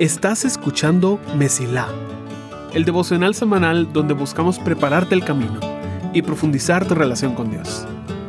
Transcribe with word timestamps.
Estás 0.00 0.46
escuchando 0.46 1.20
Mesilá, 1.36 1.86
el 2.72 2.86
devocional 2.86 3.34
semanal 3.34 3.92
donde 3.92 4.14
buscamos 4.14 4.58
prepararte 4.58 5.14
el 5.14 5.22
camino 5.22 5.60
y 6.14 6.22
profundizar 6.22 6.88
tu 6.88 6.94
relación 6.94 7.34
con 7.34 7.50
Dios. 7.50 7.86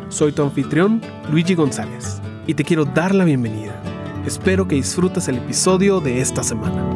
Soy 0.09 0.33
tu 0.33 0.43
anfitrión, 0.43 1.01
Luigi 1.31 1.55
González, 1.55 2.21
y 2.45 2.55
te 2.55 2.65
quiero 2.65 2.83
dar 2.83 3.15
la 3.15 3.23
bienvenida. 3.23 3.73
Espero 4.25 4.67
que 4.67 4.75
disfrutes 4.75 5.29
el 5.29 5.37
episodio 5.37 6.01
de 6.01 6.19
esta 6.19 6.43
semana. 6.43 6.89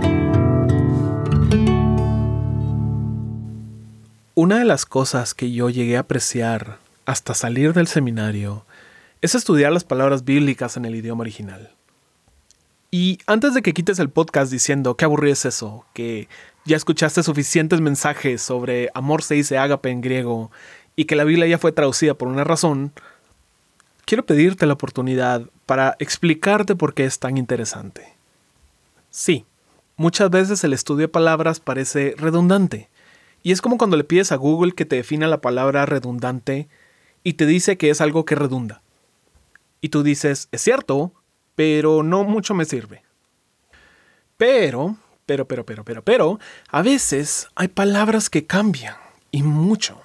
Una 4.34 4.60
de 4.60 4.66
las 4.66 4.86
cosas 4.86 5.34
que 5.34 5.54
yo 5.54 5.70
llegué 5.70 5.96
a 5.96 6.02
apreciar 6.02 6.80
hasta 7.06 7.34
salir 7.34 7.72
del 7.72 7.88
seminario 7.88 8.66
es 9.22 9.36
estudiar 9.36 9.72
las 9.72 9.86
palabras 9.86 10.26
bíblicas 10.26 10.76
en 10.76 10.84
el 10.84 10.96
idioma 10.96 11.22
original. 11.22 11.72
Y 12.98 13.20
antes 13.28 13.54
de 13.54 13.62
que 13.62 13.74
quites 13.74 14.00
el 14.00 14.10
podcast 14.10 14.50
diciendo 14.50 14.96
qué 14.96 15.04
aburrido 15.04 15.34
es 15.34 15.44
eso, 15.44 15.84
que 15.92 16.30
ya 16.64 16.78
escuchaste 16.78 17.24
suficientes 17.24 17.82
mensajes 17.82 18.42
sobre 18.42 18.90
amor 18.94 19.22
se 19.22 19.36
dice 19.36 19.58
ágape 19.58 19.90
en 19.90 20.00
griego 20.00 20.50
y 20.96 21.04
que 21.04 21.18
la 21.18 21.26
Biblia 21.26 21.46
ya 21.46 21.58
fue 21.58 21.74
traducida 21.74 22.14
por 22.14 22.30
una 22.30 22.46
razón, 22.46 22.94
quiero 24.06 24.26
pedirte 24.26 24.66
la 24.66 24.76
oportunidad 24.76 25.42
para 25.66 25.98
explicarte 26.00 26.78
por 26.78 26.94
qué 26.94 27.04
es 27.04 27.20
tan 27.20 27.36
interesante. 27.36 28.14
Sí, 29.10 29.46
muchas 29.98 30.30
veces 30.30 30.64
el 30.64 30.72
estudio 30.72 31.08
de 31.08 31.10
palabras 31.10 31.60
parece 31.60 32.16
redundante, 32.18 32.88
y 33.44 33.52
es 33.52 33.62
como 33.62 33.78
cuando 33.78 33.98
le 33.98 34.06
pides 34.06 34.32
a 34.32 34.38
Google 34.38 34.72
que 34.72 34.86
te 34.86 34.96
defina 34.96 35.28
la 35.28 35.42
palabra 35.42 35.86
redundante 35.86 36.70
y 37.26 37.34
te 37.34 37.46
dice 37.46 37.78
que 37.78 37.90
es 37.90 38.00
algo 38.00 38.24
que 38.24 38.36
redunda. 38.36 38.82
Y 39.82 39.90
tú 39.90 40.02
dices, 40.02 40.48
es 40.54 40.62
cierto, 40.62 41.12
pero 41.56 42.04
no 42.04 42.24
mucho 42.24 42.54
me 42.54 42.66
sirve. 42.66 43.04
Pero, 44.38 44.98
pero, 45.26 45.48
pero, 45.48 45.66
pero, 45.66 45.84
pero, 45.84 46.04
pero, 46.04 46.40
a 46.70 46.82
veces 46.82 47.48
hay 47.56 47.70
palabras 47.70 48.30
que 48.30 48.46
cambian, 48.46 48.96
y 49.32 49.44
mucho. 49.44 50.02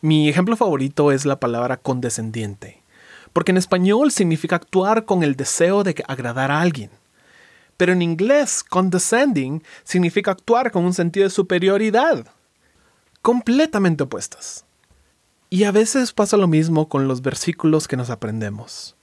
Mi 0.00 0.28
ejemplo 0.28 0.56
favorito 0.56 1.12
es 1.12 1.24
la 1.24 1.38
palabra 1.38 1.76
condescendiente, 1.76 2.82
porque 3.32 3.52
en 3.52 3.56
español 3.56 4.10
significa 4.10 4.56
actuar 4.56 5.04
con 5.04 5.22
el 5.22 5.36
deseo 5.36 5.84
de 5.84 6.04
agradar 6.08 6.50
a 6.50 6.60
alguien. 6.60 6.90
Pero 7.76 7.92
en 7.92 8.02
inglés, 8.02 8.62
condescending 8.62 9.62
significa 9.84 10.32
actuar 10.32 10.70
con 10.70 10.84
un 10.84 10.94
sentido 10.94 11.24
de 11.24 11.30
superioridad. 11.30 12.26
Completamente 13.22 14.04
opuestas. 14.04 14.64
Y 15.50 15.64
a 15.64 15.72
veces 15.72 16.12
pasa 16.12 16.36
lo 16.36 16.48
mismo 16.48 16.88
con 16.88 17.08
los 17.08 17.22
versículos 17.22 17.88
que 17.88 17.96
nos 17.96 18.10
aprendemos. 18.10 18.96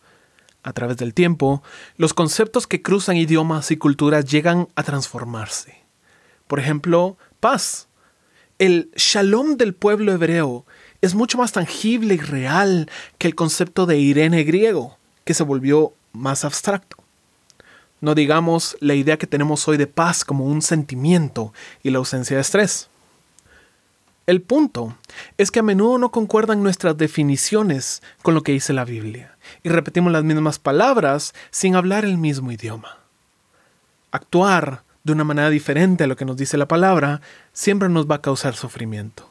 A 0.64 0.74
través 0.74 0.98
del 0.98 1.14
tiempo, 1.14 1.64
los 1.98 2.14
conceptos 2.14 2.68
que 2.68 2.82
cruzan 2.82 3.16
idiomas 3.16 3.72
y 3.72 3.78
culturas 3.78 4.26
llegan 4.26 4.68
a 4.76 4.84
transformarse. 4.84 5.78
Por 6.48 6.60
ejemplo, 6.60 7.18
paz. 7.40 7.88
El 8.58 8.92
shalom 8.96 9.56
del 9.56 9.74
pueblo 9.74 10.12
hebreo 10.12 10.66
es 11.02 11.16
mucho 11.16 11.38
más 11.38 11.54
tangible 11.54 12.16
y 12.16 12.18
real 12.18 12.90
que 13.18 13.28
el 13.28 13.36
concepto 13.36 13.86
de 13.86 13.98
Irene 13.98 14.44
griego, 14.44 14.98
que 15.24 15.34
se 15.34 15.44
volvió 15.44 15.94
más 16.12 16.44
abstracto. 16.44 16.98
No 18.02 18.16
digamos 18.16 18.78
la 18.80 18.96
idea 18.96 19.18
que 19.18 19.28
tenemos 19.28 19.68
hoy 19.68 19.78
de 19.78 19.88
paz 19.88 20.26
como 20.26 20.46
un 20.46 20.62
sentimiento 20.62 21.54
y 21.84 21.90
la 21.90 22.00
ausencia 22.00 22.36
de 22.36 22.42
estrés. 22.42 22.90
El 24.30 24.44
punto 24.44 24.96
es 25.40 25.50
que 25.50 25.62
a 25.62 25.64
menudo 25.64 25.98
no 25.98 26.12
concuerdan 26.12 26.62
nuestras 26.62 26.96
definiciones 26.96 28.04
con 28.22 28.36
lo 28.36 28.44
que 28.44 28.52
dice 28.52 28.74
la 28.74 28.86
Biblia 28.86 29.36
y 29.64 29.70
repetimos 29.70 30.12
las 30.12 30.24
mismas 30.24 30.60
palabras 30.60 31.34
sin 31.50 31.76
hablar 31.76 32.06
el 32.06 32.20
mismo 32.20 32.52
idioma. 32.52 33.00
Actuar 34.12 34.84
de 35.04 35.14
una 35.14 35.24
manera 35.24 35.50
diferente 35.50 36.04
a 36.04 36.08
lo 36.08 36.16
que 36.16 36.26
nos 36.26 36.38
dice 36.38 36.58
la 36.58 36.68
palabra 36.68 37.22
siempre 37.54 37.90
nos 37.90 38.06
va 38.06 38.18
a 38.18 38.22
causar 38.22 38.54
sufrimiento. 38.54 39.28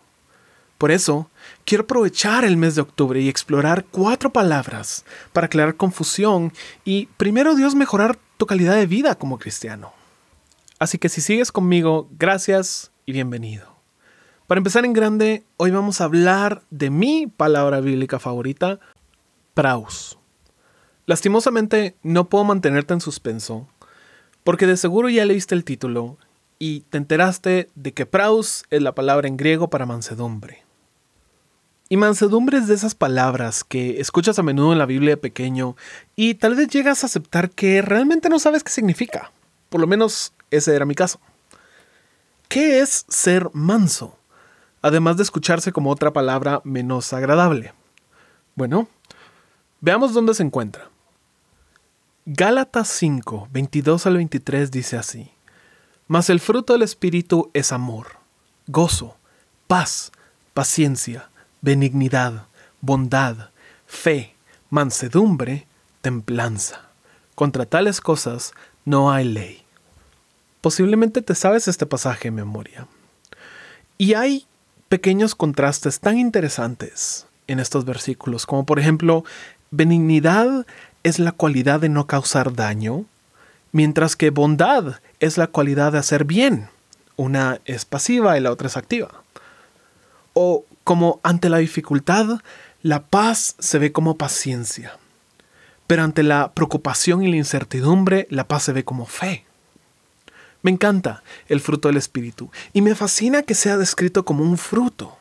Por 0.78 0.90
eso, 0.90 1.30
quiero 1.64 1.84
aprovechar 1.84 2.44
el 2.44 2.56
mes 2.56 2.74
de 2.74 2.80
octubre 2.80 3.20
y 3.20 3.28
explorar 3.28 3.84
cuatro 3.84 4.32
palabras 4.32 5.04
para 5.32 5.46
aclarar 5.46 5.76
confusión 5.76 6.52
y, 6.84 7.06
primero 7.16 7.54
Dios, 7.54 7.76
mejorar 7.76 8.18
tu 8.36 8.46
calidad 8.46 8.74
de 8.74 8.86
vida 8.88 9.14
como 9.14 9.38
cristiano. 9.38 9.92
Así 10.80 10.98
que 10.98 11.08
si 11.08 11.20
sigues 11.20 11.52
conmigo, 11.52 12.08
gracias 12.18 12.90
y 13.06 13.12
bienvenido. 13.12 13.77
Para 14.48 14.60
empezar 14.60 14.86
en 14.86 14.94
grande, 14.94 15.44
hoy 15.58 15.72
vamos 15.72 16.00
a 16.00 16.04
hablar 16.04 16.62
de 16.70 16.88
mi 16.88 17.26
palabra 17.26 17.80
bíblica 17.80 18.18
favorita, 18.18 18.80
praus. 19.52 20.18
Lastimosamente 21.04 21.96
no 22.02 22.30
puedo 22.30 22.44
mantenerte 22.44 22.94
en 22.94 23.02
suspenso, 23.02 23.68
porque 24.44 24.66
de 24.66 24.78
seguro 24.78 25.10
ya 25.10 25.26
leíste 25.26 25.54
el 25.54 25.64
título 25.64 26.16
y 26.58 26.80
te 26.88 26.96
enteraste 26.96 27.68
de 27.74 27.92
que 27.92 28.06
praus 28.06 28.64
es 28.70 28.80
la 28.80 28.94
palabra 28.94 29.28
en 29.28 29.36
griego 29.36 29.68
para 29.68 29.84
mansedumbre. 29.84 30.64
Y 31.90 31.98
mansedumbre 31.98 32.56
es 32.56 32.68
de 32.68 32.74
esas 32.74 32.94
palabras 32.94 33.64
que 33.64 34.00
escuchas 34.00 34.38
a 34.38 34.42
menudo 34.42 34.72
en 34.72 34.78
la 34.78 34.86
Biblia 34.86 35.10
de 35.10 35.16
pequeño 35.18 35.76
y 36.16 36.36
tal 36.36 36.54
vez 36.54 36.68
llegas 36.68 37.02
a 37.02 37.08
aceptar 37.08 37.50
que 37.50 37.82
realmente 37.82 38.30
no 38.30 38.38
sabes 38.38 38.64
qué 38.64 38.70
significa. 38.72 39.30
Por 39.68 39.82
lo 39.82 39.86
menos 39.86 40.32
ese 40.50 40.74
era 40.74 40.86
mi 40.86 40.94
caso. 40.94 41.20
¿Qué 42.48 42.80
es 42.80 43.04
ser 43.08 43.50
manso? 43.52 44.17
Además 44.82 45.16
de 45.16 45.24
escucharse 45.24 45.72
como 45.72 45.90
otra 45.90 46.12
palabra 46.12 46.60
menos 46.64 47.12
agradable. 47.12 47.72
Bueno, 48.54 48.88
veamos 49.80 50.14
dónde 50.14 50.34
se 50.34 50.42
encuentra. 50.42 50.88
Gálatas 52.26 52.88
5, 52.88 53.48
22 53.50 54.06
al 54.06 54.16
23 54.16 54.70
dice 54.70 54.96
así, 54.96 55.30
Mas 56.06 56.28
el 56.30 56.40
fruto 56.40 56.74
del 56.74 56.82
Espíritu 56.82 57.50
es 57.54 57.72
amor, 57.72 58.18
gozo, 58.66 59.16
paz, 59.66 60.12
paciencia, 60.52 61.30
benignidad, 61.62 62.46
bondad, 62.80 63.50
fe, 63.86 64.34
mansedumbre, 64.70 65.66
templanza. 66.02 66.88
Contra 67.34 67.66
tales 67.66 68.00
cosas 68.00 68.52
no 68.84 69.10
hay 69.10 69.24
ley. 69.24 69.62
Posiblemente 70.60 71.22
te 71.22 71.34
sabes 71.34 71.68
este 71.68 71.86
pasaje 71.86 72.28
en 72.28 72.34
memoria. 72.34 72.86
Y 73.96 74.14
hay 74.14 74.46
pequeños 74.88 75.34
contrastes 75.34 76.00
tan 76.00 76.18
interesantes 76.18 77.26
en 77.46 77.60
estos 77.60 77.84
versículos, 77.84 78.46
como 78.46 78.64
por 78.66 78.78
ejemplo, 78.78 79.24
benignidad 79.70 80.66
es 81.02 81.18
la 81.18 81.32
cualidad 81.32 81.80
de 81.80 81.88
no 81.88 82.06
causar 82.06 82.54
daño, 82.54 83.04
mientras 83.72 84.16
que 84.16 84.30
bondad 84.30 85.00
es 85.20 85.38
la 85.38 85.46
cualidad 85.46 85.92
de 85.92 85.98
hacer 85.98 86.24
bien. 86.24 86.68
Una 87.16 87.60
es 87.64 87.84
pasiva 87.84 88.36
y 88.38 88.40
la 88.40 88.52
otra 88.52 88.68
es 88.68 88.76
activa. 88.76 89.22
O 90.34 90.64
como 90.84 91.20
ante 91.22 91.48
la 91.48 91.58
dificultad, 91.58 92.40
la 92.82 93.02
paz 93.04 93.56
se 93.58 93.78
ve 93.78 93.92
como 93.92 94.16
paciencia. 94.16 94.96
Pero 95.86 96.04
ante 96.04 96.22
la 96.22 96.52
preocupación 96.52 97.22
y 97.22 97.30
la 97.30 97.36
incertidumbre, 97.36 98.26
la 98.30 98.46
paz 98.46 98.64
se 98.64 98.72
ve 98.72 98.84
como 98.84 99.06
fe. 99.06 99.44
Me 100.68 100.72
encanta 100.72 101.22
el 101.48 101.60
fruto 101.60 101.88
del 101.88 101.96
Espíritu 101.96 102.50
y 102.74 102.82
me 102.82 102.94
fascina 102.94 103.42
que 103.42 103.54
sea 103.54 103.78
descrito 103.78 104.26
como 104.26 104.44
un 104.44 104.58
fruto, 104.58 105.16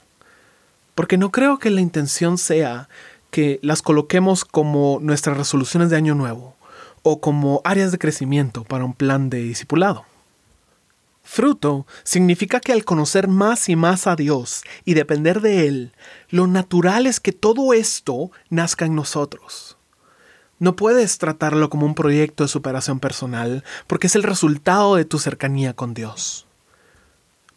porque 0.93 1.17
no 1.17 1.31
creo 1.31 1.57
que 1.57 1.69
la 1.69 1.79
intención 1.79 2.37
sea 2.37 2.89
que 3.31 3.57
las 3.61 3.81
coloquemos 3.81 4.43
como 4.43 4.99
nuestras 5.01 5.37
resoluciones 5.37 5.89
de 5.89 5.95
año 5.95 6.15
nuevo 6.15 6.57
o 7.01 7.21
como 7.21 7.61
áreas 7.63 7.93
de 7.93 7.97
crecimiento 7.97 8.65
para 8.65 8.83
un 8.83 8.93
plan 8.93 9.29
de 9.29 9.41
discipulado. 9.41 10.03
Fruto 11.23 11.87
significa 12.03 12.59
que 12.59 12.73
al 12.73 12.83
conocer 12.83 13.29
más 13.29 13.69
y 13.69 13.77
más 13.77 14.05
a 14.05 14.17
Dios 14.17 14.63
y 14.83 14.95
depender 14.95 15.39
de 15.39 15.65
Él, 15.65 15.93
lo 16.29 16.47
natural 16.47 17.05
es 17.05 17.21
que 17.21 17.31
todo 17.31 17.71
esto 17.71 18.31
nazca 18.49 18.83
en 18.83 18.95
nosotros. 18.95 19.76
No 20.59 20.75
puedes 20.75 21.17
tratarlo 21.19 21.69
como 21.69 21.85
un 21.85 21.93
proyecto 21.93 22.43
de 22.43 22.47
superación 22.47 22.99
personal 22.99 23.63
porque 23.85 24.07
es 24.07 24.15
el 24.15 24.23
resultado 24.23 24.95
de 24.95 25.05
tu 25.05 25.19
cercanía 25.19 25.73
con 25.73 25.93
Dios. 25.93 26.47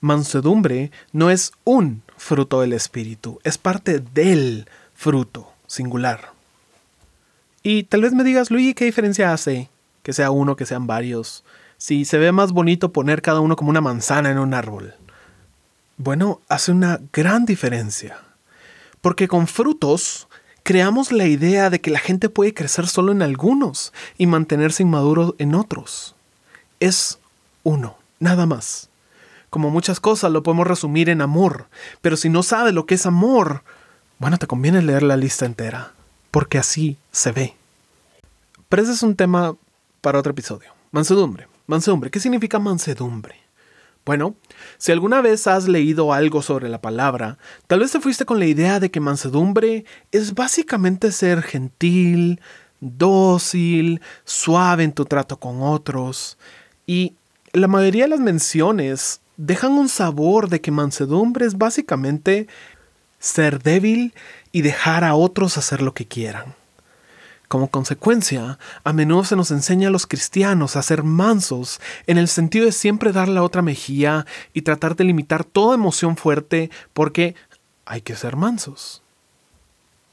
Mansedumbre 0.00 0.90
no 1.12 1.30
es 1.30 1.52
un 1.64 2.02
fruto 2.16 2.60
del 2.60 2.72
Espíritu, 2.72 3.38
es 3.44 3.58
parte 3.58 4.00
del 4.00 4.68
fruto 4.94 5.52
singular. 5.66 6.32
Y 7.62 7.84
tal 7.84 8.02
vez 8.02 8.12
me 8.12 8.24
digas, 8.24 8.50
Luigi, 8.50 8.74
¿qué 8.74 8.86
diferencia 8.86 9.32
hace 9.32 9.68
que 10.02 10.12
sea 10.12 10.30
uno, 10.30 10.56
que 10.56 10.66
sean 10.66 10.86
varios? 10.86 11.44
Si 11.76 12.04
se 12.04 12.18
ve 12.18 12.32
más 12.32 12.52
bonito 12.52 12.92
poner 12.92 13.22
cada 13.22 13.40
uno 13.40 13.56
como 13.56 13.70
una 13.70 13.80
manzana 13.80 14.30
en 14.30 14.38
un 14.38 14.54
árbol. 14.54 14.94
Bueno, 15.96 16.40
hace 16.48 16.72
una 16.72 17.00
gran 17.12 17.44
diferencia. 17.44 18.18
Porque 19.02 19.28
con 19.28 19.46
frutos 19.46 20.28
creamos 20.62 21.12
la 21.12 21.26
idea 21.26 21.70
de 21.70 21.80
que 21.80 21.90
la 21.90 21.98
gente 21.98 22.28
puede 22.28 22.54
crecer 22.54 22.86
solo 22.86 23.12
en 23.12 23.22
algunos 23.22 23.92
y 24.18 24.26
mantenerse 24.26 24.82
inmaduro 24.82 25.34
en 25.38 25.54
otros. 25.54 26.14
Es 26.78 27.18
uno, 27.62 27.96
nada 28.18 28.46
más. 28.46 28.88
Como 29.50 29.70
muchas 29.70 29.98
cosas 30.00 30.30
lo 30.30 30.42
podemos 30.42 30.66
resumir 30.66 31.08
en 31.08 31.20
amor, 31.20 31.66
pero 32.00 32.16
si 32.16 32.28
no 32.28 32.42
sabes 32.42 32.72
lo 32.72 32.86
que 32.86 32.94
es 32.94 33.06
amor, 33.06 33.62
bueno, 34.18 34.38
te 34.38 34.46
conviene 34.46 34.82
leer 34.82 35.02
la 35.02 35.16
lista 35.16 35.46
entera, 35.46 35.92
porque 36.30 36.58
así 36.58 36.96
se 37.10 37.32
ve. 37.32 37.56
Pero 38.68 38.82
ese 38.82 38.92
es 38.92 39.02
un 39.02 39.16
tema 39.16 39.56
para 40.00 40.18
otro 40.18 40.30
episodio. 40.30 40.72
Mansedumbre. 40.92 41.48
Mansedumbre. 41.66 42.10
¿Qué 42.10 42.20
significa 42.20 42.58
mansedumbre? 42.58 43.36
Bueno, 44.04 44.34
si 44.78 44.92
alguna 44.92 45.20
vez 45.20 45.46
has 45.46 45.68
leído 45.68 46.12
algo 46.12 46.42
sobre 46.42 46.68
la 46.68 46.80
palabra, 46.80 47.38
tal 47.66 47.80
vez 47.80 47.92
te 47.92 48.00
fuiste 48.00 48.24
con 48.24 48.38
la 48.38 48.46
idea 48.46 48.80
de 48.80 48.90
que 48.90 49.00
mansedumbre 49.00 49.84
es 50.10 50.34
básicamente 50.34 51.12
ser 51.12 51.42
gentil, 51.42 52.40
dócil, 52.80 54.00
suave 54.24 54.84
en 54.84 54.92
tu 54.92 55.04
trato 55.04 55.38
con 55.38 55.62
otros. 55.62 56.38
Y 56.86 57.14
la 57.52 57.68
mayoría 57.68 58.04
de 58.04 58.10
las 58.10 58.20
menciones 58.20 59.20
dejan 59.36 59.72
un 59.72 59.88
sabor 59.88 60.48
de 60.48 60.60
que 60.60 60.70
mansedumbre 60.70 61.46
es 61.46 61.56
básicamente 61.56 62.48
ser 63.18 63.62
débil 63.62 64.14
y 64.50 64.62
dejar 64.62 65.04
a 65.04 65.14
otros 65.14 65.58
hacer 65.58 65.82
lo 65.82 65.94
que 65.94 66.06
quieran. 66.06 66.59
Como 67.50 67.66
consecuencia, 67.68 68.60
a 68.84 68.92
menudo 68.92 69.24
se 69.24 69.34
nos 69.34 69.50
enseña 69.50 69.88
a 69.88 69.90
los 69.90 70.06
cristianos 70.06 70.76
a 70.76 70.82
ser 70.82 71.02
mansos 71.02 71.80
en 72.06 72.16
el 72.16 72.28
sentido 72.28 72.64
de 72.64 72.70
siempre 72.70 73.10
dar 73.10 73.26
la 73.26 73.42
otra 73.42 73.60
mejilla 73.60 74.24
y 74.52 74.62
tratar 74.62 74.94
de 74.94 75.02
limitar 75.02 75.42
toda 75.42 75.74
emoción 75.74 76.16
fuerte 76.16 76.70
porque 76.92 77.34
hay 77.86 78.02
que 78.02 78.14
ser 78.14 78.36
mansos. 78.36 79.02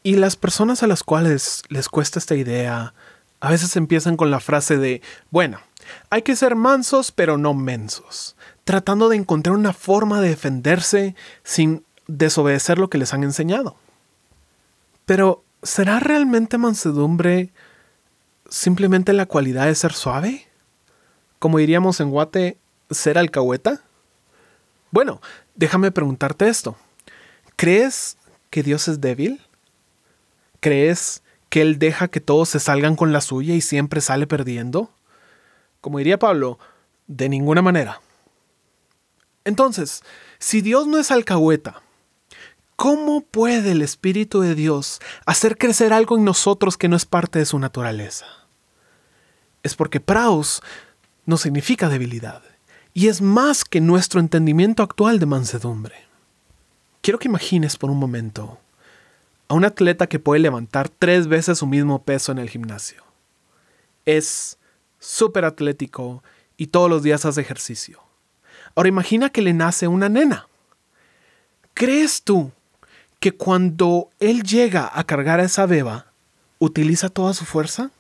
Y 0.02 0.16
las 0.16 0.36
personas 0.36 0.82
a 0.82 0.88
las 0.88 1.04
cuales 1.04 1.62
les 1.70 1.90
cuesta 1.90 2.18
esta 2.18 2.34
idea 2.34 2.96
a 3.40 3.52
veces 3.52 3.76
empiezan 3.76 4.18
con 4.18 4.32
la 4.32 4.40
frase 4.40 4.78
de, 4.78 5.04
bueno, 5.30 5.60
hay 6.10 6.24
que 6.24 6.36
ser 6.36 6.56
mansos 6.56 7.12
pero 7.12 7.38
no 7.38 7.54
mensos, 7.54 8.36
tratando 8.64 9.10
de 9.10 9.18
encontrar 9.18 9.56
una 9.56 9.74
forma 9.74 10.22
de 10.22 10.30
defenderse 10.30 11.14
sin 11.44 11.86
desobedecer 12.08 12.80
lo 12.80 12.90
que 12.90 12.98
les 12.98 13.14
han 13.14 13.24
enseñado. 13.24 13.76
Pero 15.06 15.44
¿será 15.68 16.00
realmente 16.00 16.58
mansedumbre 16.58 17.52
simplemente 18.50 19.12
la 19.12 19.26
cualidad 19.26 19.66
de 19.66 19.76
ser 19.76 19.92
suave? 19.92 20.48
Como 21.40 21.58
diríamos 21.58 22.00
en 22.00 22.10
Guate, 22.10 22.58
ser 22.90 23.18
alcahueta. 23.18 23.82
Bueno, 24.92 25.22
déjame 25.56 25.92
preguntarte 25.92 26.48
esto. 26.48 26.78
¿Crees 27.58 28.18
que 28.50 28.64
Dios 28.64 28.88
es 28.88 29.02
débil? 29.02 29.42
¿Crees 30.62 31.22
que 31.50 31.62
Él 31.62 31.80
deja 31.80 32.08
que 32.08 32.22
todos 32.22 32.48
se 32.48 32.62
salgan 32.62 32.96
con 32.96 33.12
la 33.12 33.20
suya 33.20 33.54
y 33.54 33.62
siempre 33.62 34.00
sale 34.00 34.26
perdiendo? 34.26 34.90
Como 35.82 35.98
diría 35.98 36.18
Pablo, 36.18 36.60
de 37.08 37.28
ninguna 37.28 37.62
manera. 37.62 38.00
Entonces, 39.44 40.02
si 40.40 40.62
Dios 40.62 40.88
no 40.88 40.98
es 40.98 41.12
alcahueta, 41.12 41.82
¿Cómo 42.78 43.22
puede 43.22 43.72
el 43.72 43.82
Espíritu 43.82 44.42
de 44.42 44.54
Dios 44.54 45.02
hacer 45.26 45.58
crecer 45.58 45.94
algo 45.94 46.16
en 46.16 46.24
nosotros 46.24 46.78
que 46.78 46.88
no 46.88 46.96
es 46.96 47.08
parte 47.08 47.40
de 47.40 47.46
su 47.46 47.58
naturaleza? 47.58 48.28
Es 49.64 49.76
porque 49.76 50.00
praus 50.00 50.62
no 51.26 51.38
significa 51.38 51.90
debilidad 51.90 52.44
y 52.94 53.08
es 53.08 53.20
más 53.20 53.66
que 53.66 53.82
nuestro 53.82 54.20
entendimiento 54.20 54.84
actual 54.84 55.18
de 55.18 55.26
mansedumbre. 55.26 55.96
Quiero 57.02 57.18
que 57.18 57.28
imagines 57.28 57.78
por 57.78 57.90
un 57.90 57.98
momento 57.98 58.60
a 59.48 59.56
un 59.56 59.66
atleta 59.66 60.06
que 60.06 60.20
puede 60.20 60.42
levantar 60.42 60.88
tres 60.88 61.26
veces 61.26 61.58
su 61.58 61.66
mismo 61.66 62.04
peso 62.04 62.32
en 62.32 62.38
el 62.38 62.48
gimnasio. 62.48 63.04
Es 64.06 64.60
súper 65.00 65.46
atlético 65.46 66.24
y 66.58 66.68
todos 66.68 66.92
los 66.92 67.02
días 67.02 67.26
hace 67.26 67.42
ejercicio. 67.42 68.04
Ahora 68.76 68.90
imagina 68.90 69.32
que 69.32 69.42
le 69.42 69.54
nace 69.54 69.88
una 69.88 70.10
nena. 70.10 70.48
¿Crees 71.74 72.22
tú 72.22 72.52
que 73.20 73.32
cuando 73.32 74.10
él 74.20 74.44
llega 74.44 74.90
a 74.94 75.04
cargar 75.04 75.40
a 75.40 75.44
esa 75.44 75.66
beba, 75.66 76.08
utiliza 76.60 77.10
toda 77.10 77.34
su 77.34 77.46
fuerza? 77.46 77.92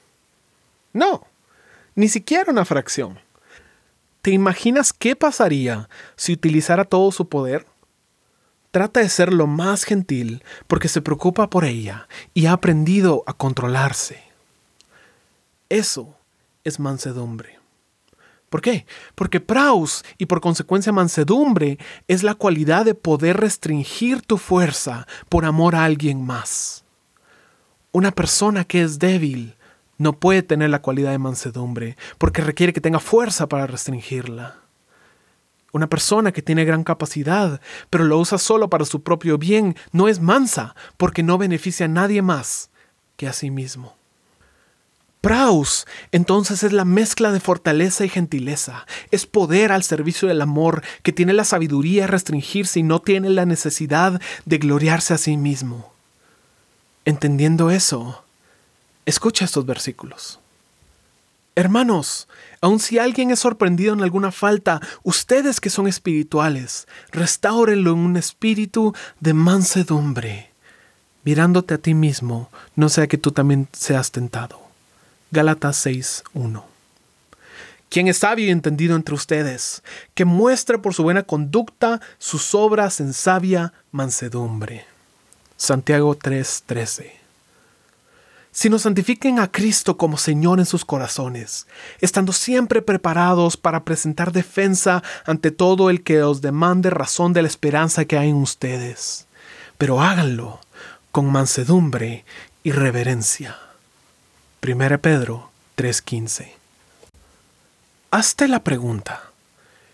No, 0.93 1.25
ni 1.95 2.07
siquiera 2.07 2.51
una 2.51 2.65
fracción. 2.65 3.19
¿Te 4.21 4.31
imaginas 4.31 4.93
qué 4.93 5.15
pasaría 5.15 5.89
si 6.15 6.33
utilizara 6.33 6.85
todo 6.85 7.11
su 7.11 7.29
poder? 7.29 7.65
Trata 8.71 8.99
de 8.99 9.09
ser 9.09 9.33
lo 9.33 9.47
más 9.47 9.83
gentil 9.83 10.43
porque 10.67 10.89
se 10.89 11.01
preocupa 11.01 11.49
por 11.49 11.65
ella 11.65 12.07
y 12.33 12.45
ha 12.45 12.51
aprendido 12.51 13.23
a 13.25 13.33
controlarse. 13.33 14.21
Eso 15.69 16.15
es 16.63 16.79
mansedumbre. 16.79 17.56
¿Por 18.49 18.61
qué? 18.61 18.85
Porque 19.15 19.41
praus 19.41 20.05
y 20.17 20.25
por 20.25 20.39
consecuencia 20.39 20.93
mansedumbre 20.93 21.77
es 22.07 22.23
la 22.23 22.33
cualidad 22.33 22.85
de 22.85 22.95
poder 22.95 23.37
restringir 23.37 24.21
tu 24.21 24.37
fuerza 24.37 25.05
por 25.27 25.43
amor 25.43 25.75
a 25.75 25.83
alguien 25.83 26.25
más. 26.25 26.85
Una 27.91 28.11
persona 28.11 28.63
que 28.63 28.81
es 28.83 28.99
débil 28.99 29.55
no 29.97 30.13
puede 30.13 30.43
tener 30.43 30.69
la 30.69 30.81
cualidad 30.81 31.11
de 31.11 31.17
mansedumbre 31.17 31.97
porque 32.17 32.41
requiere 32.41 32.71
que 32.71 32.81
tenga 32.81 32.99
fuerza 32.99 33.49
para 33.49 33.67
restringirla. 33.67 34.55
Una 35.73 35.87
persona 35.87 36.31
que 36.31 36.41
tiene 36.41 36.63
gran 36.63 36.85
capacidad, 36.85 37.59
pero 37.89 38.05
lo 38.05 38.17
usa 38.17 38.37
solo 38.37 38.69
para 38.69 38.85
su 38.85 39.03
propio 39.03 39.37
bien, 39.37 39.75
no 39.91 40.07
es 40.07 40.21
mansa 40.21 40.73
porque 40.95 41.23
no 41.23 41.37
beneficia 41.37 41.87
a 41.87 41.89
nadie 41.89 42.21
más 42.21 42.69
que 43.17 43.27
a 43.27 43.33
sí 43.33 43.51
mismo. 43.51 43.96
Praus, 45.21 45.87
entonces 46.11 46.63
es 46.63 46.73
la 46.73 46.85
mezcla 46.85 47.31
de 47.31 47.39
fortaleza 47.39 48.05
y 48.05 48.09
gentileza, 48.09 48.85
es 49.09 49.25
poder 49.25 49.71
al 49.71 49.83
servicio 49.83 50.27
del 50.27 50.41
amor 50.41 50.83
que 51.01 51.11
tiene 51.11 51.33
la 51.33 51.43
sabiduría 51.43 52.03
de 52.03 52.07
restringirse 52.07 52.79
y 52.79 52.83
no 52.83 53.01
tiene 53.01 53.29
la 53.29 53.45
necesidad 53.45 54.21
de 54.45 54.57
gloriarse 54.57 55.13
a 55.13 55.17
sí 55.17 55.35
mismo. 55.35 55.91
Entendiendo 57.03 57.71
eso, 57.71 58.23
escucha 59.05 59.45
estos 59.45 59.65
versículos. 59.65 60.39
Hermanos, 61.55 62.27
aun 62.61 62.79
si 62.79 62.99
alguien 62.99 63.31
es 63.31 63.39
sorprendido 63.39 63.93
en 63.95 64.03
alguna 64.03 64.31
falta, 64.31 64.79
ustedes 65.01 65.59
que 65.59 65.71
son 65.71 65.87
espirituales, 65.87 66.87
restáurenlo 67.11 67.93
en 67.93 67.97
un 67.97 68.17
espíritu 68.17 68.93
de 69.19 69.33
mansedumbre, 69.33 70.51
mirándote 71.23 71.73
a 71.73 71.77
ti 71.79 71.95
mismo, 71.95 72.51
no 72.75 72.89
sea 72.89 73.07
que 73.07 73.17
tú 73.17 73.31
también 73.31 73.67
seas 73.71 74.11
tentado. 74.11 74.66
Gálatas 75.29 75.85
6:1. 75.85 76.63
Quien 77.89 78.07
es 78.07 78.19
sabio 78.19 78.45
y 78.45 78.49
entendido 78.49 78.95
entre 78.95 79.13
ustedes, 79.13 79.83
que 80.13 80.23
muestre 80.23 80.77
por 80.77 80.93
su 80.93 81.03
buena 81.03 81.23
conducta 81.23 81.99
sus 82.17 82.55
obras 82.55 83.01
en 83.01 83.11
sabia 83.11 83.73
mansedumbre. 83.91 84.85
Santiago 85.57 86.15
3:13. 86.15 87.11
Si 88.53 88.69
nos 88.69 88.83
santifiquen 88.83 89.39
a 89.39 89.51
Cristo 89.51 89.97
como 89.97 90.17
Señor 90.17 90.59
en 90.59 90.65
sus 90.65 90.85
corazones, 90.85 91.67
estando 91.99 92.31
siempre 92.31 92.81
preparados 92.81 93.57
para 93.57 93.83
presentar 93.83 94.31
defensa 94.31 95.03
ante 95.25 95.51
todo 95.51 95.89
el 95.89 96.03
que 96.03 96.23
os 96.23 96.41
demande 96.41 96.89
razón 96.89 97.33
de 97.33 97.41
la 97.41 97.49
esperanza 97.49 98.05
que 98.05 98.17
hay 98.17 98.29
en 98.29 98.37
ustedes. 98.37 99.27
Pero 99.77 100.01
háganlo 100.01 100.61
con 101.11 101.31
mansedumbre 101.31 102.23
y 102.63 102.71
reverencia 102.71 103.57
1 104.61 104.97
Pedro 104.99 105.51
3:15. 105.75 106.55
Hazte 108.09 108.47
la 108.47 108.63
pregunta, 108.63 109.31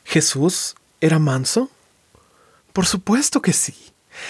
¿Jesús 0.06 0.76
era 1.02 1.20
manso? 1.20 1.70
Por 2.72 2.86
supuesto 2.86 3.42
que 3.42 3.52
sí. 3.54 3.76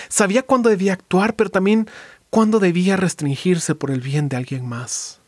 Sabía 0.09 0.41
cuándo 0.43 0.69
debía 0.69 0.93
actuar, 0.93 1.35
pero 1.35 1.49
también 1.49 1.87
cuándo 2.29 2.59
debía 2.59 2.97
restringirse 2.97 3.75
por 3.75 3.91
el 3.91 4.01
bien 4.01 4.27
de 4.27 4.37
alguien 4.37 4.67
más. 4.67 5.19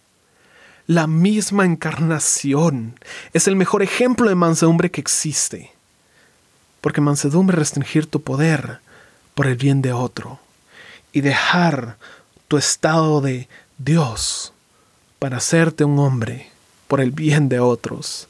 La 0.87 1.07
misma 1.07 1.65
encarnación 1.65 2.99
es 3.31 3.47
el 3.47 3.55
mejor 3.55 3.83
ejemplo 3.83 4.27
de 4.27 4.35
mansedumbre 4.35 4.91
que 4.91 5.01
existe. 5.01 5.71
Porque 6.81 7.01
mansedumbre 7.01 7.55
es 7.55 7.59
restringir 7.59 8.07
tu 8.07 8.21
poder 8.21 8.79
por 9.35 9.45
el 9.45 9.55
bien 9.55 9.81
de 9.81 9.93
otro 9.93 10.39
y 11.11 11.21
dejar 11.21 11.97
tu 12.47 12.57
estado 12.57 13.21
de 13.21 13.47
Dios 13.77 14.53
para 15.19 15.37
hacerte 15.37 15.83
un 15.83 15.99
hombre 15.99 16.51
por 16.87 17.01
el 17.01 17.11
bien 17.11 17.49
de 17.49 17.59
otros 17.59 18.27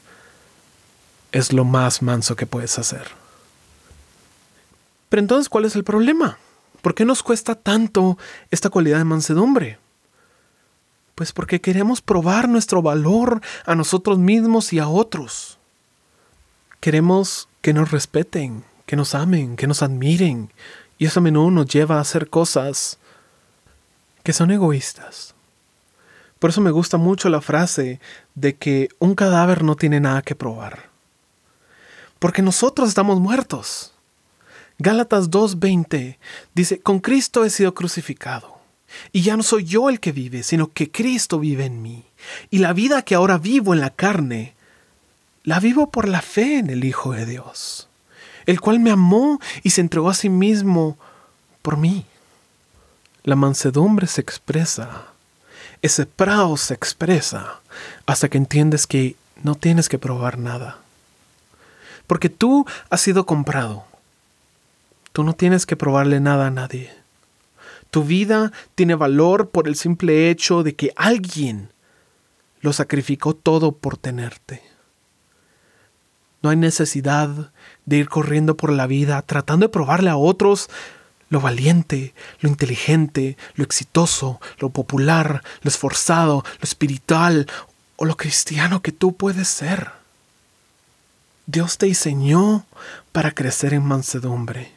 es 1.32 1.52
lo 1.52 1.64
más 1.64 2.02
manso 2.02 2.36
que 2.36 2.46
puedes 2.46 2.78
hacer. 2.78 3.08
Pero 5.08 5.20
entonces, 5.20 5.48
¿cuál 5.48 5.64
es 5.64 5.76
el 5.76 5.84
problema? 5.84 6.38
¿Por 6.82 6.94
qué 6.94 7.04
nos 7.04 7.22
cuesta 7.22 7.54
tanto 7.54 8.18
esta 8.50 8.70
cualidad 8.70 8.98
de 8.98 9.04
mansedumbre? 9.04 9.78
Pues 11.14 11.32
porque 11.32 11.60
queremos 11.60 12.00
probar 12.00 12.48
nuestro 12.48 12.82
valor 12.82 13.40
a 13.64 13.74
nosotros 13.74 14.18
mismos 14.18 14.72
y 14.72 14.78
a 14.78 14.88
otros. 14.88 15.58
Queremos 16.80 17.48
que 17.62 17.72
nos 17.72 17.90
respeten, 17.90 18.64
que 18.84 18.96
nos 18.96 19.14
amen, 19.14 19.56
que 19.56 19.66
nos 19.66 19.82
admiren, 19.82 20.52
y 20.98 21.06
eso 21.06 21.20
a 21.20 21.22
menudo 21.22 21.50
nos 21.50 21.66
lleva 21.66 21.96
a 21.96 22.00
hacer 22.00 22.28
cosas 22.28 22.98
que 24.22 24.32
son 24.32 24.50
egoístas. 24.50 25.35
Por 26.38 26.50
eso 26.50 26.60
me 26.60 26.70
gusta 26.70 26.98
mucho 26.98 27.28
la 27.28 27.40
frase 27.40 28.00
de 28.34 28.56
que 28.56 28.88
un 28.98 29.14
cadáver 29.14 29.64
no 29.64 29.76
tiene 29.76 30.00
nada 30.00 30.22
que 30.22 30.34
probar. 30.34 30.90
Porque 32.18 32.42
nosotros 32.42 32.88
estamos 32.88 33.20
muertos. 33.20 33.92
Gálatas 34.78 35.30
2.20 35.30 36.18
dice, 36.54 36.80
con 36.80 37.00
Cristo 37.00 37.44
he 37.44 37.50
sido 37.50 37.74
crucificado. 37.74 38.56
Y 39.12 39.22
ya 39.22 39.36
no 39.36 39.42
soy 39.42 39.64
yo 39.64 39.88
el 39.88 40.00
que 40.00 40.12
vive, 40.12 40.42
sino 40.42 40.72
que 40.72 40.90
Cristo 40.90 41.38
vive 41.38 41.64
en 41.64 41.82
mí. 41.82 42.04
Y 42.50 42.58
la 42.58 42.72
vida 42.72 43.02
que 43.02 43.14
ahora 43.14 43.38
vivo 43.38 43.74
en 43.74 43.80
la 43.80 43.90
carne, 43.90 44.54
la 45.42 45.60
vivo 45.60 45.90
por 45.90 46.08
la 46.08 46.22
fe 46.22 46.58
en 46.58 46.70
el 46.70 46.84
Hijo 46.84 47.12
de 47.12 47.26
Dios, 47.26 47.88
el 48.46 48.60
cual 48.60 48.80
me 48.80 48.90
amó 48.90 49.40
y 49.62 49.70
se 49.70 49.80
entregó 49.80 50.10
a 50.10 50.14
sí 50.14 50.28
mismo 50.28 50.98
por 51.62 51.76
mí. 51.76 52.04
La 53.22 53.36
mansedumbre 53.36 54.06
se 54.06 54.20
expresa, 54.20 55.06
ese 55.86 56.06
prao 56.06 56.56
se 56.56 56.74
expresa 56.74 57.60
hasta 58.06 58.28
que 58.28 58.38
entiendes 58.38 58.86
que 58.86 59.16
no 59.42 59.54
tienes 59.54 59.88
que 59.88 59.98
probar 59.98 60.38
nada. 60.38 60.78
Porque 62.06 62.28
tú 62.28 62.66
has 62.90 63.00
sido 63.00 63.26
comprado. 63.26 63.84
Tú 65.12 65.24
no 65.24 65.32
tienes 65.32 65.66
que 65.66 65.76
probarle 65.76 66.20
nada 66.20 66.46
a 66.46 66.50
nadie. 66.50 66.92
Tu 67.90 68.04
vida 68.04 68.52
tiene 68.74 68.94
valor 68.94 69.50
por 69.50 69.68
el 69.68 69.76
simple 69.76 70.30
hecho 70.30 70.62
de 70.62 70.74
que 70.74 70.92
alguien 70.96 71.70
lo 72.60 72.72
sacrificó 72.72 73.34
todo 73.34 73.72
por 73.72 73.96
tenerte. 73.96 74.62
No 76.42 76.50
hay 76.50 76.56
necesidad 76.56 77.52
de 77.86 77.96
ir 77.96 78.08
corriendo 78.08 78.56
por 78.56 78.70
la 78.70 78.86
vida 78.86 79.22
tratando 79.22 79.66
de 79.66 79.72
probarle 79.72 80.10
a 80.10 80.16
otros 80.16 80.68
lo 81.28 81.40
valiente, 81.40 82.14
lo 82.40 82.48
inteligente, 82.48 83.36
lo 83.54 83.64
exitoso, 83.64 84.40
lo 84.58 84.70
popular, 84.70 85.42
lo 85.62 85.68
esforzado, 85.68 86.44
lo 86.44 86.64
espiritual 86.64 87.46
o 87.96 88.04
lo 88.04 88.16
cristiano 88.16 88.82
que 88.82 88.92
tú 88.92 89.16
puedes 89.16 89.48
ser. 89.48 89.90
Dios 91.46 91.78
te 91.78 91.86
diseñó 91.86 92.66
para 93.12 93.32
crecer 93.32 93.74
en 93.74 93.84
mansedumbre, 93.84 94.72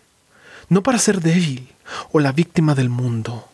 no 0.69 0.83
para 0.83 0.99
ser 0.99 1.21
débil 1.21 1.73
o 2.11 2.19
la 2.19 2.31
víctima 2.31 2.75
del 2.75 2.89
mundo, 2.89 3.49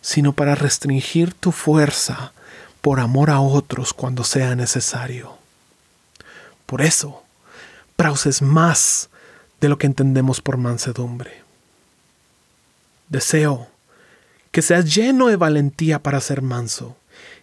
sino 0.00 0.32
para 0.32 0.54
restringir 0.54 1.34
tu 1.34 1.52
fuerza 1.52 2.32
por 2.80 3.00
amor 3.00 3.30
a 3.30 3.40
otros 3.40 3.92
cuando 3.92 4.24
sea 4.24 4.54
necesario. 4.54 5.36
Por 6.66 6.82
eso, 6.82 7.24
Prauses 7.98 8.42
más 8.42 9.10
de 9.60 9.68
lo 9.68 9.76
que 9.76 9.88
entendemos 9.88 10.40
por 10.40 10.56
mansedumbre. 10.56 11.42
Deseo 13.08 13.68
que 14.50 14.62
seas 14.62 14.94
lleno 14.94 15.28
de 15.28 15.36
valentía 15.36 16.02
para 16.02 16.20
ser 16.20 16.42
manso 16.42 16.96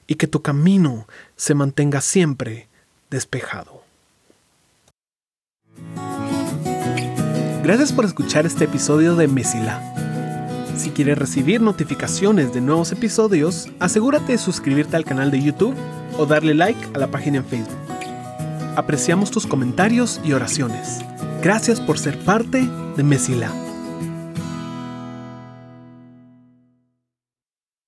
y 0.07 0.15
que 0.15 0.27
tu 0.27 0.41
camino 0.41 1.07
se 1.35 1.55
mantenga 1.55 2.01
siempre 2.01 2.67
despejado. 3.09 3.83
Gracias 7.63 7.91
por 7.93 8.05
escuchar 8.05 8.45
este 8.45 8.65
episodio 8.65 9.15
de 9.15 9.27
Mesila. 9.27 9.81
Si 10.77 10.91
quieres 10.91 11.17
recibir 11.17 11.61
notificaciones 11.61 12.53
de 12.53 12.61
nuevos 12.61 12.91
episodios, 12.91 13.69
asegúrate 13.79 14.33
de 14.33 14.37
suscribirte 14.37 14.95
al 14.97 15.05
canal 15.05 15.31
de 15.31 15.41
YouTube 15.41 15.75
o 16.17 16.25
darle 16.25 16.53
like 16.53 16.79
a 16.93 16.99
la 16.99 17.07
página 17.07 17.37
en 17.37 17.45
Facebook. 17.45 17.79
Apreciamos 18.75 19.31
tus 19.31 19.47
comentarios 19.47 20.19
y 20.23 20.33
oraciones. 20.33 20.99
Gracias 21.41 21.79
por 21.79 21.97
ser 21.97 22.19
parte 22.19 22.69
de 22.97 23.03
Mesila. 23.03 23.64